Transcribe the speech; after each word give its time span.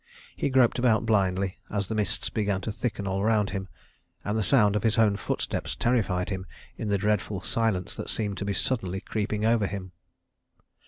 He 0.35 0.49
groped 0.49 0.79
about 0.79 1.05
blindly, 1.05 1.59
as 1.69 1.87
the 1.87 1.93
mists 1.93 2.31
began 2.31 2.61
to 2.61 2.71
thicken 2.71 3.05
all 3.05 3.21
around 3.21 3.51
him, 3.51 3.67
and 4.25 4.35
the 4.35 4.41
sound 4.41 4.75
of 4.75 4.81
his 4.81 4.97
own 4.97 5.15
footsteps 5.15 5.75
terrified 5.75 6.29
him 6.31 6.47
in 6.75 6.87
the 6.87 6.97
dreadful 6.97 7.41
silence 7.41 7.93
that 7.97 8.09
seemed 8.09 8.39
to 8.39 8.45
be 8.45 8.53
suddenly 8.55 8.99
creeping 9.01 9.45
over 9.45 9.67
him. 9.67 9.91